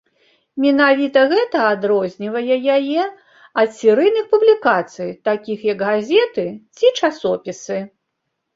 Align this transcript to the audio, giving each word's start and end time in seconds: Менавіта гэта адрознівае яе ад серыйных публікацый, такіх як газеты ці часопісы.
Менавіта 0.63 1.19
гэта 1.33 1.59
адрознівае 1.73 2.57
яе 2.77 3.03
ад 3.61 3.69
серыйных 3.81 4.25
публікацый, 4.33 5.09
такіх 5.31 5.69
як 5.73 5.79
газеты 5.93 6.49
ці 6.75 6.87
часопісы. 6.99 7.77